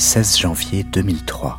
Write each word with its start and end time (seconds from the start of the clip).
16 0.00 0.38
janvier 0.38 0.82
2003. 0.82 1.58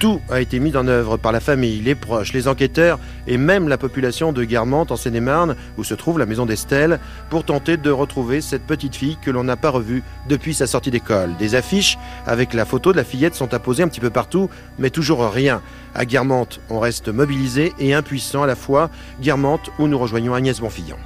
Tout 0.00 0.18
a 0.30 0.40
été 0.40 0.60
mis 0.60 0.74
en 0.78 0.88
œuvre 0.88 1.18
par 1.18 1.30
la 1.30 1.40
famille, 1.40 1.82
les 1.82 1.94
proches, 1.94 2.32
les 2.32 2.48
enquêteurs 2.48 2.98
et 3.26 3.36
même 3.36 3.68
la 3.68 3.76
population 3.76 4.32
de 4.32 4.44
Guermantes 4.44 4.92
en 4.92 4.96
Seine-et-Marne, 4.96 5.56
où 5.76 5.84
se 5.84 5.92
trouve 5.92 6.18
la 6.18 6.24
maison 6.24 6.46
d'Estelle, 6.46 7.00
pour 7.28 7.44
tenter 7.44 7.76
de 7.76 7.90
retrouver 7.90 8.40
cette 8.40 8.66
petite 8.66 8.96
fille 8.96 9.18
que 9.20 9.30
l'on 9.30 9.44
n'a 9.44 9.56
pas 9.56 9.68
revue 9.68 10.02
depuis 10.26 10.54
sa 10.54 10.66
sortie 10.66 10.90
d'école. 10.90 11.36
Des 11.36 11.54
affiches 11.54 11.98
avec 12.26 12.54
la 12.54 12.64
photo 12.64 12.92
de 12.92 12.96
la 12.96 13.04
fillette 13.04 13.34
sont 13.34 13.52
apposées 13.52 13.82
un 13.82 13.88
petit 13.88 14.00
peu 14.00 14.08
partout, 14.08 14.48
mais 14.78 14.88
toujours 14.88 15.28
rien. 15.28 15.60
À 15.94 16.06
Guermantes, 16.06 16.60
on 16.70 16.80
reste 16.80 17.08
mobilisé 17.08 17.74
et 17.78 17.92
impuissant 17.92 18.42
à 18.42 18.46
la 18.46 18.56
fois. 18.56 18.88
Guermantes, 19.20 19.70
où 19.78 19.86
nous 19.86 19.98
rejoignons 19.98 20.32
Agnès 20.32 20.60
Bonfillon. 20.60 20.96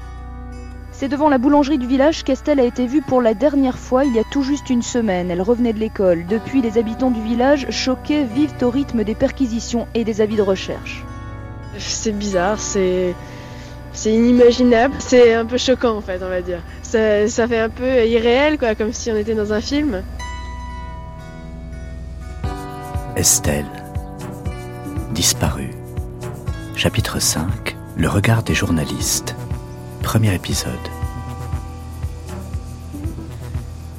C'est 1.03 1.09
devant 1.09 1.29
la 1.29 1.39
boulangerie 1.39 1.79
du 1.79 1.89
village 1.89 2.23
qu'Estelle 2.23 2.61
a 2.61 2.62
été 2.62 2.87
vue 2.87 3.02
pour 3.02 3.21
la 3.21 3.34
dernière 3.34 3.77
fois 3.77 4.05
il 4.05 4.14
y 4.14 4.21
a 4.21 4.23
tout 4.23 4.45
juste 4.45 4.71
une 4.71 4.82
semaine. 4.82 5.32
Elle 5.32 5.43
revenait 5.43 5.73
de 5.73 5.80
l'école. 5.80 6.24
Depuis, 6.29 6.62
les 6.62 6.79
habitants 6.79 7.10
du 7.10 7.20
village, 7.20 7.66
choqués, 7.70 8.23
vivent 8.23 8.55
au 8.62 8.70
rythme 8.70 9.02
des 9.02 9.16
perquisitions 9.16 9.88
et 9.95 10.05
des 10.05 10.20
avis 10.20 10.37
de 10.37 10.43
recherche. 10.43 11.02
C'est 11.77 12.12
bizarre, 12.12 12.60
c'est. 12.60 13.16
C'est 13.93 14.15
inimaginable, 14.15 14.95
c'est 15.01 15.34
un 15.34 15.45
peu 15.45 15.59
choquant 15.59 15.96
en 15.96 16.02
fait, 16.02 16.23
on 16.23 16.29
va 16.29 16.41
dire. 16.41 16.60
Ça, 16.84 17.27
ça 17.27 17.48
fait 17.48 17.59
un 17.59 17.69
peu 17.69 18.07
irréel, 18.07 18.57
quoi, 18.57 18.77
comme 18.77 18.93
si 18.93 19.10
on 19.10 19.16
était 19.16 19.34
dans 19.34 19.52
un 19.52 19.60
film. 19.60 20.05
Estelle, 23.16 23.66
disparue. 25.10 25.74
Chapitre 26.77 27.21
5 27.21 27.77
Le 27.96 28.09
regard 28.09 28.45
des 28.45 28.55
journalistes. 28.55 29.34
Premier 30.12 30.34
épisode. 30.34 30.75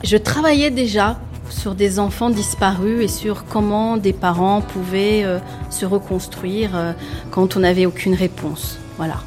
Je 0.04 0.16
travaillais 0.16 0.70
déjà 0.70 1.20
sur 1.50 1.74
des 1.74 1.98
enfants 1.98 2.30
disparus 2.30 3.02
et 3.02 3.08
sur 3.08 3.46
comment 3.46 3.98
des 3.98 4.14
parents 4.14 4.62
pouvaient 4.62 5.24
euh, 5.24 5.40
se 5.72 5.88
reconstruire 5.88 6.76
euh, 6.76 6.94
quand 7.32 7.58
on 7.58 7.62
n'avait 7.62 7.88
aucune 7.88 8.14
réponse. 8.14 8.78
Voilà. 8.98 9.24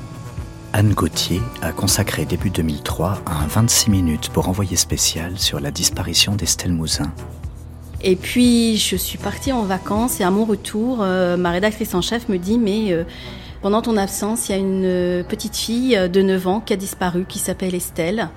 Anne 0.75 0.93
Gauthier 0.93 1.41
a 1.61 1.73
consacré 1.73 2.25
début 2.25 2.51
2003 2.51 3.21
un 3.27 3.49
26 3.49 3.91
minutes 3.91 4.29
pour 4.29 4.49
envoyer 4.49 4.77
spécial 4.77 5.41
sur 5.41 5.59
la 5.59 5.73
disparition 5.73 6.37
d'Estelle 6.37 6.73
Mouzin. 6.73 7.11
Et 8.01 8.15
puis 8.15 8.77
je 8.77 8.95
suis 8.95 9.19
partie 9.19 9.51
en 9.51 9.65
vacances 9.65 10.21
et 10.21 10.23
à 10.23 10.31
mon 10.31 10.45
retour, 10.45 10.99
euh, 11.01 11.37
ma 11.37 11.51
rédactrice 11.51 11.95
en 11.95 12.01
chef 12.01 12.29
me 12.29 12.39
dit 12.39 12.59
mais 12.59 12.97
pendant 13.63 13.83
ton 13.83 13.97
absence, 13.97 14.49
il 14.49 14.53
y 14.53 14.55
a 14.55 14.59
une 14.59 14.85
euh, 14.85 15.23
petite 15.23 15.57
fille 15.57 15.99
de 16.09 16.23
9 16.23 16.47
ans 16.47 16.61
qui 16.61 16.73
a 16.73 16.77
disparu, 16.77 17.25
qui 17.27 17.39
s'appelle 17.39 17.75
Estelle. 17.75 18.29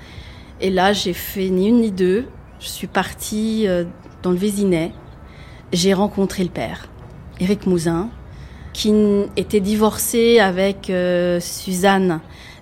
Et 0.62 0.70
là, 0.70 0.94
j'ai 0.94 1.14
fait 1.14 1.50
ni 1.50 1.70
une 1.70 1.82
ni 1.82 1.92
deux. 1.92 2.26
Je 2.60 2.68
suis 2.68 2.88
partie 2.88 3.68
euh, 3.68 3.86
dans 4.24 4.32
le 4.32 4.38
Vésinet. 4.38 4.92
J'ai 5.72 5.94
rencontré 5.94 6.44
le 6.44 6.50
père, 6.50 6.90
Éric 7.40 7.66
Mouzin, 7.66 8.10
qui 8.74 8.94
était 9.38 9.60
divorcé 9.60 10.40
avec 10.40 10.90
euh, 10.90 11.40
Suzanne, 11.40 12.20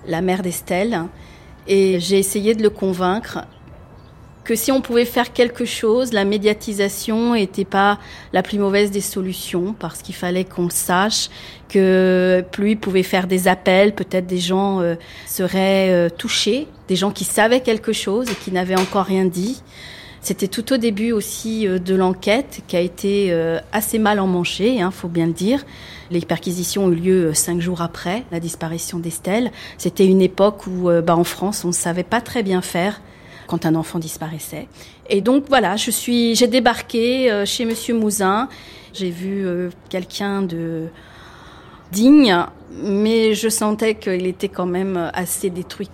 la 0.08 0.22
mère 0.22 0.42
d'Estelle. 0.42 1.04
Et 1.68 2.00
j'ai 2.00 2.20
essayé 2.20 2.54
de 2.54 2.64
le 2.64 2.70
convaincre 2.70 3.40
que 4.48 4.56
si 4.56 4.72
on 4.72 4.80
pouvait 4.80 5.04
faire 5.04 5.34
quelque 5.34 5.66
chose, 5.66 6.14
la 6.14 6.24
médiatisation 6.24 7.34
n'était 7.34 7.66
pas 7.66 8.00
la 8.32 8.42
plus 8.42 8.58
mauvaise 8.58 8.92
des 8.92 9.02
solutions, 9.02 9.76
parce 9.78 10.02
qu'il 10.02 10.16
fallait 10.16 10.46
qu'on 10.46 10.70
sache, 10.70 11.30
que 11.68 12.46
plus 12.54 12.72
il 12.72 12.78
pouvait 12.78 13.04
faire 13.04 13.28
des 13.28 13.50
appels, 13.50 13.94
peut-être 13.94 14.26
des 14.26 14.38
gens 14.38 14.80
euh, 14.80 14.96
seraient 15.26 15.90
euh, 15.90 16.10
touchés, 16.10 16.66
des 16.88 16.96
gens 16.96 17.12
qui 17.12 17.26
savaient 17.26 17.60
quelque 17.60 17.92
chose 17.92 18.30
et 18.32 18.36
qui 18.36 18.54
n'avaient 18.54 18.80
encore 18.80 19.04
rien 19.04 19.26
dit. 19.26 19.62
C'était 20.22 20.48
tout 20.48 20.72
au 20.72 20.78
début 20.78 21.12
aussi 21.12 21.68
euh, 21.68 21.78
de 21.78 21.94
l'enquête 21.94 22.62
qui 22.70 22.78
a 22.78 22.80
été 22.80 23.38
assez 23.74 24.00
mal 24.00 24.18
emmanchée, 24.18 24.80
hein, 24.82 24.92
faut 24.92 25.10
bien 25.10 25.26
le 25.26 25.34
dire. 25.34 25.66
Les 26.10 26.22
perquisitions 26.22 26.86
ont 26.86 26.92
eu 26.94 26.96
lieu 26.96 27.34
cinq 27.34 27.60
jours 27.60 27.82
après 27.82 28.24
la 28.32 28.40
disparition 28.40 28.98
d'Estelle. 28.98 29.52
C'était 29.78 30.06
une 30.06 30.22
époque 30.22 30.68
où, 30.68 30.90
bah, 31.06 31.18
en 31.18 31.26
France, 31.26 31.66
on 31.66 31.70
ne 31.70 31.74
savait 31.74 32.06
pas 32.06 32.22
très 32.22 32.44
bien 32.44 32.62
faire 32.62 33.02
quand 33.48 33.66
un 33.66 33.76
enfant 33.76 34.00
disparaissait. 34.00 34.68
Et 35.10 35.22
donc 35.22 35.46
voilà, 35.48 35.76
je 35.76 35.90
suis, 35.90 36.36
j'ai 36.36 36.48
débarqué 36.48 37.32
euh, 37.32 37.46
chez 37.46 37.66
Monsieur 37.66 37.96
Mouzin. 37.96 38.50
J'ai 38.94 39.10
vu 39.10 39.46
euh, 39.46 39.70
quelqu'un 39.90 40.42
de 40.42 40.88
digne, 41.92 42.36
mais 42.84 43.34
je 43.34 43.50
sentais 43.50 43.96
qu'il 43.96 44.28
était 44.28 44.50
quand 44.50 44.66
même 44.66 45.10
assez 45.14 45.50
détruit. 45.50 45.90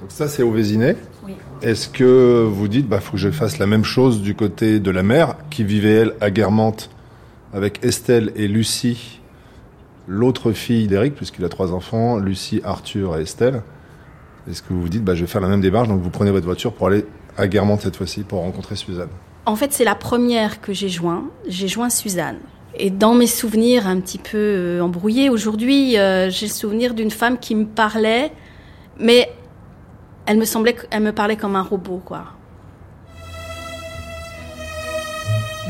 Donc 0.00 0.10
ça, 0.10 0.28
c'est 0.28 0.42
au 0.42 0.50
Vésinet. 0.50 0.96
Oui. 1.26 1.34
Est-ce 1.62 1.88
que 1.88 2.44
vous 2.48 2.68
dites, 2.68 2.88
bah, 2.88 3.00
faut 3.00 3.12
que 3.12 3.18
je 3.18 3.30
fasse 3.30 3.58
la 3.58 3.66
même 3.66 3.84
chose 3.84 4.22
du 4.22 4.34
côté 4.34 4.80
de 4.80 4.90
la 4.90 5.02
mère, 5.02 5.36
qui 5.50 5.62
vivait, 5.62 5.90
elle, 5.90 6.14
à 6.20 6.30
Guermantes, 6.30 6.90
avec 7.52 7.84
Estelle 7.84 8.32
et 8.36 8.48
Lucie, 8.48 9.20
l'autre 10.06 10.52
fille 10.52 10.86
d'Éric, 10.86 11.14
puisqu'il 11.14 11.44
a 11.44 11.48
trois 11.48 11.72
enfants, 11.72 12.16
Lucie, 12.16 12.60
Arthur 12.64 13.18
et 13.18 13.22
Estelle? 13.22 13.62
Est-ce 14.48 14.62
que 14.62 14.72
vous 14.72 14.82
vous 14.82 14.88
dites, 14.88 15.04
bah, 15.04 15.14
je 15.14 15.22
vais 15.22 15.26
faire 15.26 15.40
la 15.40 15.48
même 15.48 15.60
démarche, 15.60 15.88
donc 15.88 16.00
vous 16.00 16.10
prenez 16.10 16.30
votre 16.30 16.46
voiture 16.46 16.72
pour 16.72 16.86
aller 16.86 17.04
à 17.36 17.46
Guermantes 17.46 17.82
cette 17.82 17.96
fois-ci, 17.96 18.22
pour 18.22 18.40
rencontrer 18.40 18.76
Suzanne 18.76 19.10
En 19.46 19.56
fait, 19.56 19.72
c'est 19.72 19.84
la 19.84 19.94
première 19.94 20.60
que 20.60 20.72
j'ai 20.72 20.88
joint. 20.88 21.24
J'ai 21.46 21.68
joint 21.68 21.90
Suzanne. 21.90 22.38
Et 22.76 22.90
dans 22.90 23.14
mes 23.14 23.26
souvenirs 23.26 23.86
un 23.86 24.00
petit 24.00 24.18
peu 24.18 24.38
euh, 24.38 24.80
embrouillés 24.80 25.28
aujourd'hui, 25.28 25.98
euh, 25.98 26.30
j'ai 26.30 26.46
le 26.46 26.52
souvenir 26.52 26.94
d'une 26.94 27.10
femme 27.10 27.38
qui 27.38 27.54
me 27.54 27.66
parlait, 27.66 28.32
mais 28.98 29.30
elle 30.26 30.38
me 30.38 30.44
semblait 30.44 30.74
qu'elle 30.74 31.02
me 31.02 31.12
parlait 31.12 31.36
comme 31.36 31.56
un 31.56 31.62
robot, 31.62 32.00
quoi. 32.04 32.26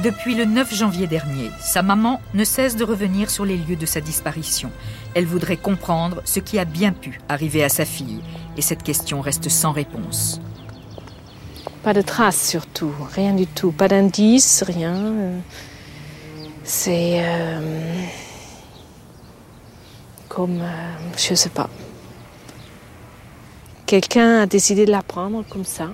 Depuis 0.03 0.35
le 0.35 0.47
9 0.47 0.75
janvier 0.75 1.07
dernier, 1.07 1.51
sa 1.61 1.83
maman 1.83 2.23
ne 2.33 2.43
cesse 2.43 2.75
de 2.75 2.85
revenir 2.85 3.29
sur 3.29 3.45
les 3.45 3.59
lieux 3.59 3.77
de 3.77 3.85
sa 3.85 4.01
disparition. 4.01 4.71
Elle 5.15 5.27
voudrait 5.27 5.59
comprendre 5.59 6.23
ce 6.25 6.41
qui 6.41 6.59
a 6.59 6.65
bien 6.65 6.93
pu 6.93 7.21
arriver 7.29 7.63
à 7.63 7.69
sa 7.69 7.85
fille, 7.85 8.23
et 8.57 8.63
cette 8.63 8.83
question 8.83 9.21
reste 9.21 9.51
sans 9.51 9.73
réponse. 9.73 10.41
Pas 11.83 11.93
de 11.93 12.01
traces 12.01 12.49
surtout, 12.49 12.95
rien 13.15 13.35
du 13.35 13.47
tout. 13.47 13.73
Pas 13.73 13.89
d'indices, 13.89 14.63
rien. 14.63 15.13
C'est 16.65 17.23
euh, 17.23 18.07
comme, 20.31 20.63
euh, 20.63 20.93
je 21.19 21.35
sais 21.35 21.51
pas. 21.51 21.69
Quelqu'un 23.85 24.41
a 24.41 24.47
décidé 24.47 24.87
de 24.87 24.91
la 24.93 25.03
prendre 25.03 25.45
comme 25.47 25.67
ça. 25.67 25.91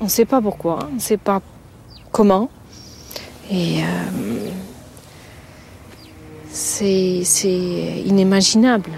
On 0.00 0.04
ne 0.04 0.08
sait 0.08 0.24
pas 0.24 0.40
pourquoi, 0.40 0.78
on 0.88 0.94
ne 0.94 1.00
sait 1.00 1.16
pas 1.16 1.42
comment. 2.12 2.48
Et 3.50 3.80
euh, 3.80 4.50
c'est 6.50 7.22
inimaginable. 8.04 8.90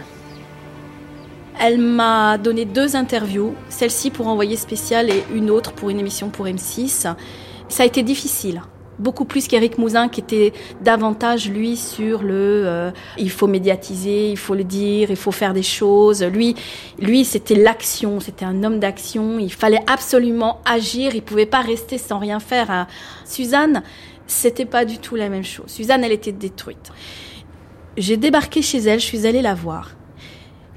Elle 1.61 1.79
m'a 1.79 2.39
donné 2.39 2.65
deux 2.65 2.95
interviews, 2.95 3.55
celle-ci 3.69 4.11
pour 4.11 4.29
envoyer 4.29 4.57
spécial 4.57 5.11
et 5.11 5.25
une 5.35 5.51
autre 5.51 5.73
pour 5.73 5.91
une 5.91 5.99
émission 5.99 6.31
pour 6.31 6.47
M6. 6.47 7.15
Ça 7.69 7.83
a 7.83 7.87
été 7.87 8.03
difficile. 8.03 8.63
Beaucoup 9.01 9.25
plus 9.25 9.47
qu'Éric 9.47 9.79
Mouzin 9.79 10.09
qui 10.09 10.21
était 10.21 10.53
davantage 10.81 11.49
lui 11.49 11.77
sur 11.77 12.23
le 12.23 12.65
euh, 12.67 12.91
il 13.17 13.31
faut 13.31 13.47
médiatiser, 13.47 14.31
il 14.31 14.37
faut 14.37 14.55
le 14.55 14.65
dire, 14.65 15.11
il 15.11 15.17
faut 15.17 15.31
faire 15.31 15.53
des 15.53 15.63
choses. 15.63 16.23
Lui, 16.23 16.57
lui 16.99 17.25
c'était 17.25 17.55
l'action, 17.55 18.19
c'était 18.19 18.45
un 18.45 18.65
homme 18.65 18.81
d'action. 18.81 19.39
Il 19.39 19.53
fallait 19.53 19.83
absolument 19.87 20.61
agir. 20.65 21.15
Il 21.15 21.23
pouvait 21.23 21.47
pas 21.47 21.61
rester 21.61 21.99
sans 21.99 22.19
rien 22.19 22.41
faire. 22.41 22.87
Suzanne, 23.25 23.83
c'était 24.29 24.67
pas 24.67 24.85
du 24.85 24.99
tout 24.99 25.17
la 25.17 25.29
même 25.29 25.45
chose. 25.45 25.67
Suzanne, 25.69 26.05
elle 26.05 26.13
était 26.13 26.33
détruite. 26.33 26.93
J'ai 27.97 28.17
débarqué 28.17 28.63
chez 28.63 28.79
elle, 28.79 29.01
je 29.01 29.05
suis 29.05 29.27
allée 29.27 29.43
la 29.43 29.55
voir. 29.55 29.91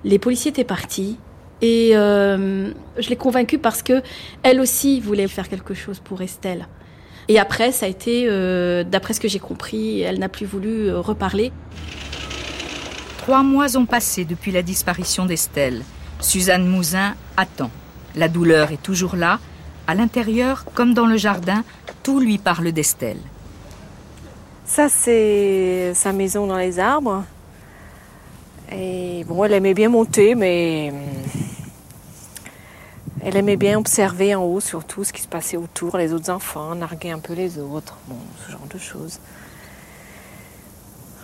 Les 0.03 0.17
policiers 0.17 0.49
étaient 0.49 0.63
partis 0.63 1.17
et 1.61 1.91
euh, 1.93 2.71
je 2.97 3.09
l'ai 3.09 3.15
convaincue 3.15 3.59
parce 3.59 3.83
que 3.83 4.01
elle 4.41 4.59
aussi 4.59 4.99
voulait 4.99 5.27
faire 5.27 5.47
quelque 5.47 5.75
chose 5.75 5.99
pour 5.99 6.21
Estelle. 6.21 6.67
Et 7.27 7.37
après, 7.37 7.71
ça 7.71 7.85
a 7.85 7.89
été, 7.89 8.25
euh, 8.27 8.83
d'après 8.83 9.13
ce 9.13 9.19
que 9.19 9.27
j'ai 9.27 9.39
compris, 9.39 10.01
elle 10.01 10.17
n'a 10.17 10.29
plus 10.29 10.47
voulu 10.47 10.87
euh, 10.87 10.99
reparler. 10.99 11.51
Trois 13.19 13.43
mois 13.43 13.77
ont 13.77 13.85
passé 13.85 14.25
depuis 14.25 14.51
la 14.51 14.63
disparition 14.63 15.25
d'Estelle. 15.27 15.83
Suzanne 16.19 16.65
Mouzin 16.65 17.13
attend. 17.37 17.69
La 18.15 18.27
douleur 18.27 18.71
est 18.71 18.81
toujours 18.81 19.15
là. 19.15 19.39
À 19.87 19.93
l'intérieur, 19.93 20.65
comme 20.73 20.95
dans 20.95 21.05
le 21.05 21.17
jardin, 21.17 21.63
tout 22.01 22.19
lui 22.19 22.39
parle 22.39 22.71
d'Estelle. 22.71 23.19
Ça, 24.73 24.87
c'est 24.87 25.91
sa 25.93 26.13
maison 26.13 26.47
dans 26.47 26.55
les 26.55 26.79
arbres. 26.79 27.25
Et 28.71 29.25
bon, 29.27 29.43
elle 29.43 29.51
aimait 29.51 29.73
bien 29.73 29.89
monter, 29.89 30.33
mais 30.33 30.93
hum, 30.93 31.01
elle 33.21 33.35
aimait 33.35 33.57
bien 33.57 33.77
observer 33.77 34.33
en 34.33 34.43
haut 34.45 34.61
surtout 34.61 35.03
ce 35.03 35.11
qui 35.11 35.21
se 35.21 35.27
passait 35.27 35.57
autour, 35.57 35.97
les 35.97 36.13
autres 36.13 36.29
enfants, 36.29 36.73
narguer 36.73 37.11
un 37.11 37.19
peu 37.19 37.33
les 37.33 37.59
autres, 37.59 37.97
bon, 38.07 38.15
ce 38.47 38.51
genre 38.53 38.65
de 38.73 38.77
choses. 38.79 39.19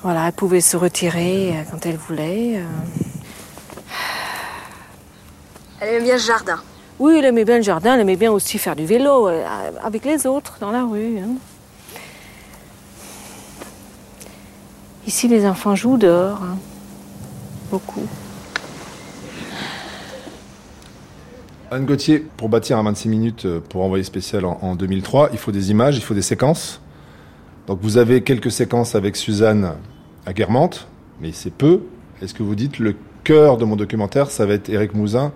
Voilà, 0.04 0.28
elle 0.28 0.34
pouvait 0.34 0.60
se 0.60 0.76
retirer 0.76 1.52
euh, 1.58 1.62
quand 1.72 1.86
elle 1.86 1.96
voulait. 1.96 2.58
euh. 2.58 2.66
Elle 5.80 5.88
aimait 5.96 6.04
bien 6.04 6.18
ce 6.18 6.28
jardin. 6.28 6.60
Oui, 7.00 7.16
elle 7.18 7.24
aimait 7.24 7.46
bien 7.46 7.56
le 7.58 7.64
jardin, 7.64 7.94
elle 7.94 8.02
aimait 8.02 8.18
bien 8.18 8.34
aussi 8.34 8.58
faire 8.58 8.76
du 8.76 8.86
vélo 8.86 9.30
euh, 9.30 9.46
avec 9.82 10.04
les 10.04 10.28
autres 10.28 10.58
dans 10.60 10.72
la 10.72 10.84
rue. 10.84 11.20
hein. 11.20 11.36
Ici, 15.08 15.30
les 15.30 15.46
enfants 15.46 15.74
jouent 15.74 15.98
dehors, 15.98 16.44
hein. 16.44 16.58
beaucoup. 17.72 18.06
Anne 21.72 21.86
Gauthier, 21.86 22.20
pour 22.36 22.50
bâtir 22.50 22.78
un 22.78 22.84
26 22.84 23.08
minutes 23.08 23.46
euh, 23.46 23.62
pour 23.62 23.84
envoyer 23.84 24.04
spécial 24.04 24.44
en, 24.44 24.60
en 24.62 24.76
2003, 24.76 25.30
il 25.32 25.38
faut 25.38 25.54
des 25.54 25.72
images, 25.72 25.96
il 25.96 26.04
faut 26.04 26.14
des 26.14 26.22
séquences. 26.22 26.82
Donc 27.68 27.80
vous 27.82 27.98
avez 27.98 28.22
quelques 28.22 28.52
séquences 28.52 28.96
avec 28.96 29.16
Suzanne 29.16 29.76
à 30.26 30.34
Guermantes, 30.34 30.90
mais 31.22 31.32
c'est 31.32 31.54
peu. 31.54 31.84
Est-ce 32.22 32.34
que 32.34 32.44
vous 32.44 32.56
dites 32.56 32.78
le 32.78 32.94
cœur 33.24 33.58
de 33.58 33.64
mon 33.64 33.78
documentaire, 33.78 34.30
ça 34.30 34.46
va 34.46 34.56
être 34.56 34.68
Éric 34.68 34.94
Mouzin 34.94 35.32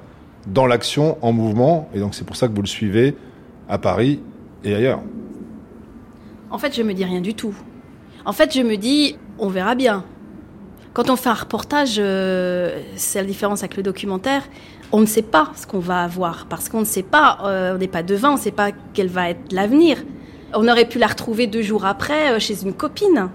dans 0.47 0.67
l'action, 0.67 1.17
en 1.21 1.31
mouvement, 1.31 1.89
et 1.93 1.99
donc 1.99 2.13
c'est 2.13 2.25
pour 2.25 2.35
ça 2.35 2.49
que 2.49 2.53
vous 2.53 2.61
le 2.61 2.67
suivez 2.67 3.15
à 3.69 3.77
Paris 3.77 4.19
et 4.65 4.75
ailleurs? 4.75 4.99
En 6.49 6.57
fait, 6.57 6.75
je 6.75 6.81
me 6.81 6.93
dis 6.93 7.05
rien 7.05 7.21
du 7.21 7.33
tout. 7.33 7.55
En 8.25 8.33
fait, 8.33 8.53
je 8.55 8.61
me 8.61 8.77
dis, 8.77 9.15
on 9.39 9.47
verra 9.47 9.75
bien. 9.75 10.05
Quand 10.93 11.09
on 11.09 11.15
fait 11.15 11.29
un 11.29 11.33
reportage, 11.33 11.95
euh, 11.97 12.81
c'est 12.95 13.19
la 13.19 13.25
différence 13.25 13.63
avec 13.63 13.77
le 13.77 13.83
documentaire, 13.83 14.43
on 14.91 14.99
ne 14.99 15.05
sait 15.05 15.21
pas 15.21 15.51
ce 15.55 15.65
qu'on 15.65 15.79
va 15.79 16.03
avoir, 16.03 16.47
parce 16.47 16.69
qu'on 16.69 16.81
ne 16.81 16.85
sait 16.85 17.03
pas, 17.03 17.39
euh, 17.45 17.75
on 17.75 17.77
n'est 17.77 17.87
pas 17.87 18.03
devin, 18.03 18.31
on 18.31 18.35
ne 18.35 18.39
sait 18.39 18.51
pas 18.51 18.71
quel 18.93 19.07
va 19.07 19.29
être 19.29 19.51
l'avenir. 19.53 19.97
On 20.53 20.67
aurait 20.67 20.87
pu 20.87 20.99
la 20.99 21.07
retrouver 21.07 21.47
deux 21.47 21.61
jours 21.61 21.85
après 21.85 22.33
euh, 22.33 22.39
chez 22.39 22.61
une 22.63 22.73
copine. 22.73 23.29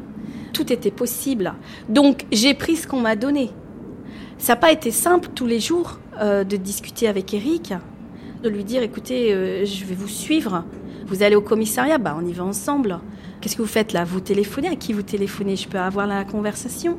Tout 0.52 0.70
était 0.70 0.90
possible. 0.90 1.54
Donc 1.88 2.26
j'ai 2.30 2.54
pris 2.54 2.76
ce 2.76 2.86
qu'on 2.86 3.00
m'a 3.00 3.16
donné. 3.16 3.50
Ça 4.38 4.52
n'a 4.52 4.56
pas 4.56 4.70
été 4.70 4.90
simple 4.90 5.30
tous 5.34 5.46
les 5.46 5.60
jours 5.60 5.98
de 6.20 6.56
discuter 6.56 7.08
avec 7.08 7.32
Eric, 7.34 7.74
de 8.42 8.48
lui 8.48 8.64
dire 8.64 8.82
écoutez, 8.82 9.64
je 9.66 9.84
vais 9.84 9.94
vous 9.94 10.08
suivre. 10.08 10.64
Vous 11.06 11.22
allez 11.22 11.36
au 11.36 11.40
commissariat, 11.42 11.98
bah 11.98 12.16
on 12.18 12.26
y 12.26 12.32
va 12.32 12.44
ensemble. 12.44 13.00
Qu'est-ce 13.46 13.58
que 13.58 13.62
vous 13.62 13.68
faites 13.68 13.92
là? 13.92 14.02
Vous 14.02 14.18
téléphonez? 14.18 14.66
À 14.66 14.74
qui 14.74 14.92
vous 14.92 15.02
téléphonez? 15.02 15.54
Je 15.54 15.68
peux 15.68 15.78
avoir 15.78 16.08
la 16.08 16.24
conversation? 16.24 16.98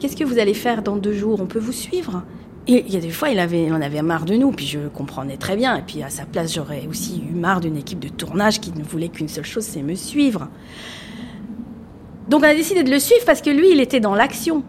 Qu'est-ce 0.00 0.16
que 0.16 0.24
vous 0.24 0.38
allez 0.38 0.54
faire 0.54 0.82
dans 0.82 0.96
deux 0.96 1.12
jours? 1.12 1.38
On 1.42 1.44
peut 1.44 1.58
vous 1.58 1.70
suivre? 1.70 2.22
Et 2.66 2.82
il 2.86 2.94
y 2.94 2.96
a 2.96 3.00
des 3.00 3.10
fois, 3.10 3.28
il, 3.28 3.38
avait, 3.38 3.70
en 3.70 3.82
avait 3.82 4.00
marre 4.00 4.24
de 4.24 4.34
nous, 4.34 4.52
puis 4.52 4.64
je 4.64 4.88
comprenais 4.88 5.36
très 5.36 5.54
bien. 5.54 5.76
Et 5.76 5.82
puis 5.82 6.02
à 6.02 6.08
sa 6.08 6.24
place, 6.24 6.54
j'aurais 6.54 6.86
aussi 6.88 7.22
eu 7.30 7.34
marre 7.34 7.60
d'une 7.60 7.76
équipe 7.76 7.98
de 7.98 8.08
tournage 8.08 8.58
qui 8.58 8.72
ne 8.72 8.82
voulait 8.82 9.10
qu'une 9.10 9.28
seule 9.28 9.44
chose, 9.44 9.64
c'est 9.64 9.82
me 9.82 9.94
suivre. 9.94 10.48
Donc 12.26 12.40
on 12.40 12.48
a 12.48 12.54
décidé 12.54 12.84
de 12.84 12.90
le 12.90 12.98
suivre 12.98 13.26
parce 13.26 13.42
que 13.42 13.50
lui, 13.50 13.72
il 13.72 13.78
était 13.78 14.00
dans 14.00 14.14
l'action. 14.14 14.64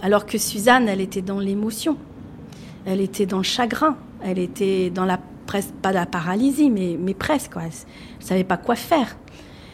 Alors 0.00 0.26
que 0.26 0.38
Suzanne, 0.38 0.88
elle 0.88 1.00
était 1.00 1.22
dans 1.22 1.40
l'émotion. 1.40 1.96
Elle 2.86 3.00
était 3.00 3.26
dans 3.26 3.38
le 3.38 3.42
chagrin. 3.42 3.96
Elle 4.22 4.38
était 4.38 4.90
dans 4.90 5.06
la 5.06 5.18
presque 5.44 5.72
pas 5.82 5.90
la 5.90 6.06
paralysie, 6.06 6.70
mais, 6.70 6.96
mais 7.00 7.14
presque. 7.14 7.54
Quoi. 7.54 7.62
Elle 7.62 7.70
ne 8.20 8.24
savait 8.24 8.44
pas 8.44 8.58
quoi 8.58 8.76
faire. 8.76 9.16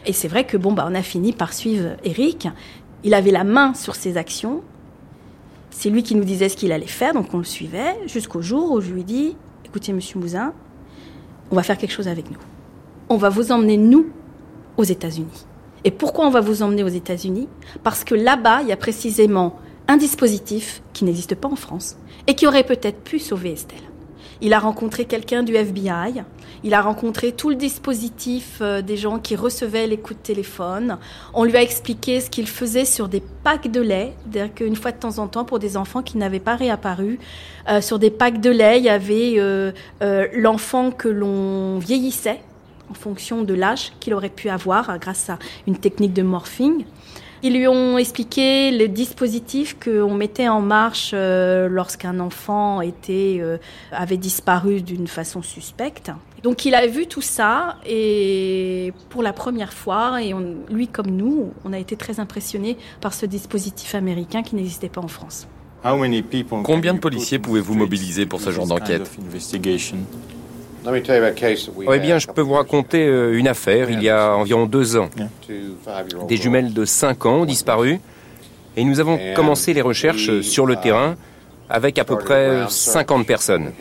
Et 0.09 0.11
c'est 0.11 0.27
vrai 0.27 0.43
que 0.43 0.57
bon, 0.57 0.73
bah, 0.73 0.87
on 0.89 0.95
a 0.95 1.03
fini 1.03 1.33
par 1.33 1.53
suivre 1.53 1.91
Eric. 2.03 2.47
Il 3.03 3.13
avait 3.13 3.29
la 3.29 3.43
main 3.43 3.75
sur 3.75 3.93
ses 3.93 4.17
actions. 4.17 4.63
C'est 5.69 5.91
lui 5.91 6.01
qui 6.01 6.15
nous 6.15 6.23
disait 6.23 6.49
ce 6.49 6.57
qu'il 6.57 6.71
allait 6.71 6.87
faire, 6.87 7.13
donc 7.13 7.31
on 7.31 7.37
le 7.37 7.43
suivait 7.43 7.95
jusqu'au 8.07 8.41
jour 8.41 8.71
où 8.71 8.81
je 8.81 8.89
lui 8.89 9.03
dis 9.03 9.37
écoutez, 9.65 9.93
monsieur 9.93 10.17
Mouzin, 10.19 10.51
on 11.51 11.55
va 11.55 11.61
faire 11.61 11.77
quelque 11.77 11.91
chose 11.91 12.07
avec 12.07 12.31
nous. 12.31 12.39
On 13.09 13.17
va 13.17 13.29
vous 13.29 13.51
emmener, 13.51 13.77
nous, 13.77 14.07
aux 14.77 14.83
États-Unis. 14.83 15.45
Et 15.83 15.91
pourquoi 15.91 16.25
on 16.25 16.31
va 16.31 16.41
vous 16.41 16.63
emmener 16.63 16.81
aux 16.81 16.87
États-Unis? 16.87 17.47
Parce 17.83 18.03
que 18.03 18.15
là-bas, 18.15 18.63
il 18.63 18.69
y 18.69 18.71
a 18.71 18.77
précisément 18.77 19.57
un 19.87 19.97
dispositif 19.97 20.81
qui 20.91 21.05
n'existe 21.05 21.35
pas 21.35 21.49
en 21.49 21.55
France 21.55 21.97
et 22.25 22.33
qui 22.33 22.47
aurait 22.47 22.63
peut-être 22.65 23.03
pu 23.03 23.19
sauver 23.19 23.51
Estelle. 23.51 23.77
Il 24.41 24.53
a 24.53 24.59
rencontré 24.59 25.05
quelqu'un 25.05 25.43
du 25.43 25.53
FBI, 25.55 26.23
il 26.63 26.73
a 26.73 26.81
rencontré 26.81 27.33
tout 27.33 27.49
le 27.49 27.55
dispositif 27.55 28.59
euh, 28.61 28.81
des 28.81 28.95
gens 28.95 29.19
qui 29.19 29.35
recevaient 29.35 29.87
les 29.87 29.97
coups 29.97 30.17
de 30.19 30.23
téléphone. 30.23 30.97
On 31.33 31.43
lui 31.43 31.57
a 31.57 31.61
expliqué 31.61 32.21
ce 32.21 32.29
qu'il 32.29 32.47
faisait 32.47 32.85
sur 32.85 33.09
des 33.09 33.21
packs 33.43 33.69
de 33.69 33.81
lait, 33.81 34.13
c'est-à-dire 34.21 34.53
qu'une 34.53 34.75
fois 34.75 34.91
de 34.91 34.97
temps 34.97 35.19
en 35.19 35.27
temps, 35.27 35.43
pour 35.43 35.59
des 35.59 35.75
enfants 35.75 36.01
qui 36.01 36.17
n'avaient 36.17 36.39
pas 36.39 36.55
réapparu, 36.55 37.19
euh, 37.69 37.81
sur 37.81 37.99
des 37.99 38.11
packs 38.11 38.39
de 38.39 38.49
lait, 38.49 38.79
il 38.79 38.85
y 38.85 38.89
avait 38.89 39.35
euh, 39.37 39.71
l'enfant 40.33 40.91
que 40.91 41.09
l'on 41.09 41.79
vieillissait 41.79 42.41
en 42.89 42.93
fonction 42.93 43.43
de 43.43 43.53
l'âge 43.53 43.91
qu'il 43.99 44.13
aurait 44.13 44.29
pu 44.29 44.49
avoir 44.49 44.97
grâce 44.99 45.29
à 45.29 45.37
une 45.67 45.77
technique 45.77 46.13
de 46.13 46.23
morphing. 46.23 46.85
Ils 47.41 47.53
lui 47.53 47.67
ont 47.67 47.97
expliqué 47.97 48.69
les 48.71 48.87
dispositifs 48.89 49.77
qu'on 49.81 50.13
mettait 50.13 50.49
en 50.49 50.59
marche 50.61 51.11
euh, 51.13 51.69
lorsqu'un 51.69 52.19
enfant 52.19 52.81
était, 52.81 53.37
euh, 53.39 53.57
avait 53.91 54.17
disparu 54.17 54.81
d'une 54.81 55.07
façon 55.07 55.41
suspecte. 55.41 56.11
Donc 56.43 56.65
il 56.65 56.75
a 56.75 56.85
vu 56.87 57.07
tout 57.07 57.21
ça 57.21 57.77
et 57.87 58.93
pour 59.09 59.23
la 59.23 59.33
première 59.33 59.73
fois, 59.73 60.21
et 60.21 60.33
on- 60.33 60.55
lui 60.69 60.87
comme 60.87 61.11
nous, 61.11 61.51
on 61.65 61.71
a 61.73 61.79
été 61.79 61.95
très 61.95 62.19
impressionnés 62.19 62.77
par 63.01 63.13
ce 63.13 63.25
dispositif 63.25 63.95
américain 63.95 64.43
qui 64.43 64.55
n'existait 64.55 64.89
pas 64.89 65.01
en 65.01 65.07
France. 65.07 65.47
Combien 66.63 66.93
de 66.93 66.99
policiers 66.99 67.39
pouvez-vous 67.39 67.73
mobiliser 67.73 68.25
pour 68.25 68.41
ce 68.41 68.51
genre 68.51 68.67
d'enquête 68.67 69.09
Eh 71.91 71.99
bien, 71.99 72.19
je 72.19 72.27
peux 72.27 72.41
vous 72.41 72.53
raconter 72.53 73.05
euh, 73.05 73.37
une 73.37 73.47
affaire 73.47 73.89
il 73.89 74.01
y 74.01 74.09
a 74.09 74.35
environ 74.35 74.65
deux 74.65 74.97
ans. 74.97 75.09
Des 76.27 76.37
jumelles 76.37 76.73
de 76.73 76.85
5 76.85 77.25
ans 77.25 77.35
ont 77.41 77.45
disparu 77.45 77.99
et 78.75 78.83
nous 78.83 78.99
avons 78.99 79.19
commencé 79.35 79.73
les 79.73 79.81
recherches 79.81 80.41
sur 80.41 80.65
le 80.65 80.75
terrain 80.75 81.15
avec 81.69 81.99
à 81.99 82.05
peu 82.05 82.17
près 82.17 82.65
50 82.67 83.25
personnes. 83.27 83.71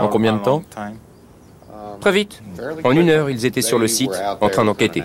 En 0.00 0.08
combien 0.08 0.32
de 0.34 0.42
temps? 0.42 0.62
Très 2.00 2.12
vite. 2.12 2.42
En 2.84 2.92
une 2.92 3.08
heure, 3.08 3.30
ils 3.30 3.46
étaient 3.46 3.62
sur 3.62 3.78
le 3.78 3.88
site 3.88 4.12
en 4.40 4.48
train 4.48 4.64
d'enquêter. 4.64 5.02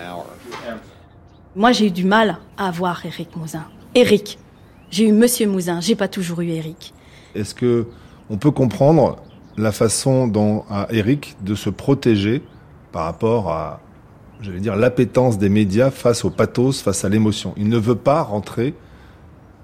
Moi, 1.55 1.73
j'ai 1.73 1.87
eu 1.87 1.91
du 1.91 2.05
mal 2.05 2.37
à 2.57 2.67
avoir 2.69 3.05
Eric 3.05 3.35
Mouzin. 3.35 3.65
Eric. 3.93 4.39
J'ai 4.89 5.05
eu 5.05 5.11
Monsieur 5.11 5.47
Mouzin, 5.47 5.79
j'ai 5.79 5.95
pas 5.95 6.07
toujours 6.07 6.41
eu 6.41 6.49
Eric. 6.49 6.93
Est-ce 7.35 7.55
que 7.55 7.87
on 8.29 8.37
peut 8.37 8.51
comprendre 8.51 9.17
la 9.57 9.71
façon 9.71 10.27
dont 10.27 10.63
Eric 10.89 11.35
de 11.41 11.55
se 11.55 11.69
protéger 11.69 12.41
par 12.91 13.03
rapport 13.03 13.51
à, 13.51 13.81
j'allais 14.41 14.59
dire, 14.59 14.75
l'appétence 14.75 15.37
des 15.37 15.49
médias 15.49 15.91
face 15.91 16.23
au 16.23 16.29
pathos, 16.29 16.81
face 16.81 17.03
à 17.03 17.09
l'émotion? 17.09 17.53
Il 17.57 17.67
ne 17.67 17.77
veut 17.77 17.95
pas 17.95 18.21
rentrer 18.21 18.73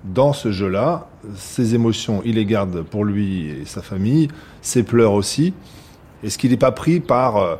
dans 0.03 0.33
ce 0.33 0.51
jeu-là. 0.51 1.07
Ses 1.35 1.75
émotions, 1.75 2.21
il 2.25 2.35
les 2.35 2.45
garde 2.45 2.81
pour 2.83 3.05
lui 3.05 3.49
et 3.49 3.65
sa 3.65 3.81
famille. 3.81 4.27
Ses 4.61 4.83
pleurs 4.83 5.13
aussi. 5.13 5.53
Est-ce 6.23 6.37
qu'il 6.37 6.51
n'est 6.51 6.57
pas 6.57 6.71
pris 6.71 6.99
par 6.99 7.37
euh, 7.37 7.55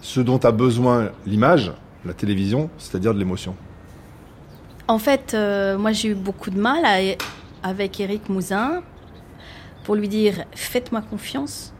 ce 0.00 0.20
dont 0.20 0.38
a 0.38 0.52
besoin 0.52 1.10
l'image, 1.26 1.72
la 2.04 2.12
télévision, 2.12 2.70
c'est-à-dire 2.78 3.14
de 3.14 3.18
l'émotion? 3.18 3.54
En 4.88 4.98
fait, 4.98 5.34
euh, 5.34 5.78
moi, 5.78 5.92
j'ai 5.92 6.10
eu 6.10 6.14
beaucoup 6.14 6.50
de 6.50 6.60
mal 6.60 6.84
avec 7.62 7.98
Eric 8.00 8.28
Mouzin 8.28 8.82
pour 9.86 9.94
lui 9.94 10.08
dire 10.08 10.44
faites-moi 10.52 11.00
confiance. 11.00 11.72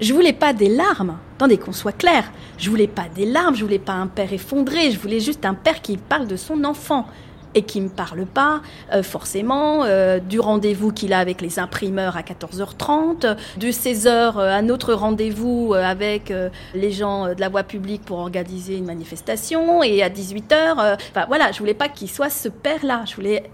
Je 0.00 0.12
voulais 0.12 0.34
pas 0.34 0.52
des 0.52 0.68
larmes. 0.68 1.16
Attendez 1.36 1.56
qu'on 1.56 1.72
soit 1.72 1.92
clair. 1.92 2.24
Je 2.58 2.68
voulais 2.68 2.88
pas 2.88 3.06
des 3.14 3.24
larmes. 3.24 3.54
Je 3.54 3.62
voulais 3.62 3.78
pas 3.78 3.92
un 3.94 4.08
père 4.08 4.32
effondré. 4.32 4.90
Je 4.90 4.98
voulais 4.98 5.20
juste 5.20 5.46
un 5.46 5.54
père 5.54 5.80
qui 5.80 5.96
parle 5.96 6.26
de 6.26 6.36
son 6.36 6.64
enfant 6.64 7.06
et 7.54 7.62
qui 7.62 7.80
me 7.80 7.88
parle 7.88 8.26
pas 8.26 8.60
euh, 8.92 9.02
forcément 9.02 9.84
euh, 9.84 10.18
du 10.18 10.40
rendez-vous 10.40 10.92
qu'il 10.92 11.12
a 11.14 11.20
avec 11.20 11.40
les 11.40 11.58
imprimeurs 11.58 12.16
à 12.16 12.22
14h30, 12.22 13.36
de 13.56 13.66
16h 13.68 14.38
à 14.38 14.56
un 14.56 14.68
autre 14.68 14.92
rendez-vous 14.92 15.72
euh, 15.72 15.82
avec 15.82 16.30
euh, 16.30 16.50
les 16.74 16.90
gens 16.90 17.28
euh, 17.28 17.34
de 17.34 17.40
la 17.40 17.48
voie 17.48 17.62
publique 17.62 18.04
pour 18.04 18.18
organiser 18.18 18.76
une 18.76 18.84
manifestation 18.86 19.82
et 19.84 20.02
à 20.02 20.10
18h. 20.10 20.52
euh, 20.52 20.96
Enfin 21.12 21.24
voilà, 21.28 21.52
je 21.52 21.58
voulais 21.60 21.74
pas 21.74 21.88
qu'il 21.88 22.10
soit 22.10 22.28
ce 22.28 22.48
père-là. 22.50 23.04
Je 23.06 23.14
voulais 23.14 23.50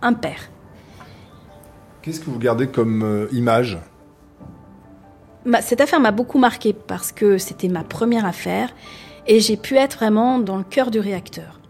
un 0.00 0.14
père. 0.14 0.51
Qu'est-ce 2.02 2.20
que 2.20 2.30
vous 2.30 2.38
gardez 2.38 2.66
comme 2.66 3.02
euh, 3.02 3.28
image? 3.32 3.78
Ma- 5.44 5.62
cette 5.62 5.80
affaire 5.80 6.00
m'a 6.00 6.10
beaucoup 6.10 6.38
marqué 6.38 6.72
parce 6.72 7.12
que 7.12 7.38
c'était 7.38 7.68
ma 7.68 7.84
première 7.84 8.24
affaire 8.26 8.70
et 9.26 9.40
j'ai 9.40 9.56
pu 9.56 9.76
être 9.76 9.94
vraiment 9.98 10.38
dans 10.38 10.56
le 10.56 10.64
cœur 10.64 10.90
du 10.90 10.98
réacteur. 10.98 11.60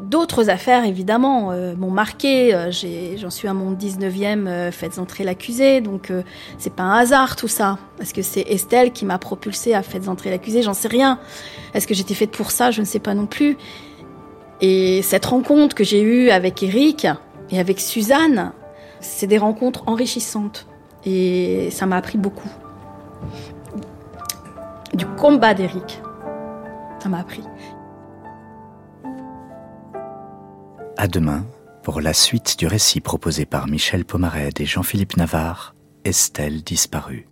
D'autres 0.00 0.50
affaires, 0.50 0.84
évidemment, 0.84 1.52
euh, 1.52 1.74
m'ont 1.74 1.90
marqué. 1.90 2.54
Euh, 2.54 2.70
J'en 3.16 3.30
suis 3.30 3.48
à 3.48 3.54
mon 3.54 3.72
19e 3.72 4.46
euh, 4.46 4.70
Faites 4.70 4.98
entrer 4.98 5.24
l'accusé, 5.24 5.80
donc 5.80 6.10
euh, 6.10 6.22
c'est 6.58 6.72
pas 6.74 6.82
un 6.82 6.98
hasard 6.98 7.34
tout 7.36 7.48
ça. 7.48 7.78
Parce 7.96 8.12
que 8.12 8.20
c'est 8.22 8.42
Estelle 8.42 8.92
qui 8.92 9.06
m'a 9.06 9.18
propulsée 9.18 9.72
à 9.72 9.82
Faites 9.82 10.08
entrer 10.08 10.30
l'accusé, 10.30 10.62
j'en 10.62 10.74
sais 10.74 10.88
rien. 10.88 11.18
Est-ce 11.74 11.86
que 11.86 11.94
j'étais 11.94 12.12
faite 12.14 12.30
pour 12.32 12.50
ça? 12.50 12.70
Je 12.70 12.80
ne 12.80 12.86
sais 12.86 12.98
pas 12.98 13.14
non 13.14 13.26
plus. 13.26 13.56
Et 14.60 15.00
cette 15.02 15.24
rencontre 15.26 15.74
que 15.74 15.84
j'ai 15.84 16.02
eue 16.02 16.28
avec 16.30 16.62
Eric 16.62 17.06
et 17.50 17.58
avec 17.58 17.80
Suzanne, 17.80 18.52
c'est 19.06 19.26
des 19.26 19.38
rencontres 19.38 19.84
enrichissantes. 19.86 20.66
Et 21.04 21.70
ça 21.70 21.86
m'a 21.86 21.96
appris 21.96 22.18
beaucoup. 22.18 22.50
Du 24.94 25.06
combat 25.06 25.54
d'Eric. 25.54 26.02
Ça 26.98 27.08
m'a 27.08 27.20
appris. 27.20 27.42
À 30.98 31.06
demain 31.08 31.44
Pour 31.82 32.00
la 32.00 32.12
suite 32.12 32.58
du 32.58 32.66
récit 32.66 33.00
proposé 33.00 33.46
par 33.46 33.68
Michel 33.68 34.04
Pomarède 34.04 34.60
et 34.60 34.66
Jean-Philippe 34.66 35.16
Navarre, 35.16 35.74
Estelle 36.04 36.62
disparue. 36.62 37.28